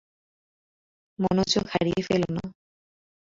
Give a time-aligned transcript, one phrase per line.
[1.19, 2.43] মনোযোগ হারিয়ে ফেলো না।